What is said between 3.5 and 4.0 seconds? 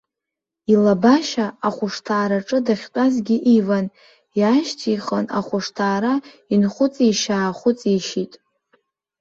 иван,